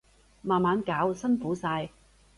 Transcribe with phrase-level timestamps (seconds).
[0.41, 1.91] 慢慢搞，辛苦晒